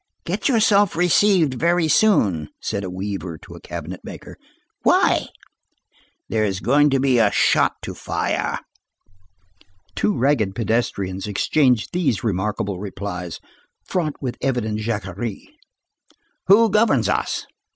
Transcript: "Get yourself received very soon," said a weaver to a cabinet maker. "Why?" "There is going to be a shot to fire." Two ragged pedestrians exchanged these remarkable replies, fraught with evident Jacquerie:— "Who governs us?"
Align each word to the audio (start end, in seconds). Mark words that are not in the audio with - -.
"Get 0.25 0.49
yourself 0.49 0.95
received 0.95 1.53
very 1.53 1.87
soon," 1.87 2.49
said 2.59 2.83
a 2.83 2.89
weaver 2.89 3.37
to 3.37 3.53
a 3.53 3.61
cabinet 3.61 3.99
maker. 4.03 4.35
"Why?" 4.81 5.27
"There 6.27 6.43
is 6.43 6.59
going 6.59 6.89
to 6.89 6.99
be 6.99 7.19
a 7.19 7.29
shot 7.29 7.73
to 7.83 7.93
fire." 7.93 8.57
Two 9.93 10.17
ragged 10.17 10.55
pedestrians 10.55 11.27
exchanged 11.27 11.89
these 11.93 12.23
remarkable 12.23 12.79
replies, 12.79 13.39
fraught 13.85 14.15
with 14.23 14.39
evident 14.41 14.79
Jacquerie:— 14.79 15.53
"Who 16.47 16.71
governs 16.71 17.07
us?" 17.07 17.45